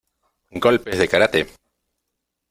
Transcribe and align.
¡Golpes 0.63 0.97
de 0.97 1.07
kárate! 1.07 1.41